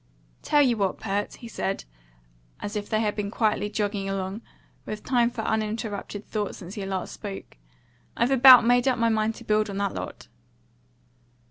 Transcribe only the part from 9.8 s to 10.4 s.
lot."